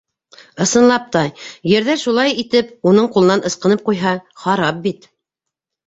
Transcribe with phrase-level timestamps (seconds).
[0.63, 1.21] Ысынлап та,
[1.73, 5.13] ерҙәр шулай итеп уның ҡулынан ысҡынып ҡуйһа, харап бит.